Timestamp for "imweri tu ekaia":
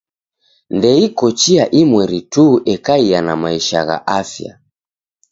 1.81-3.19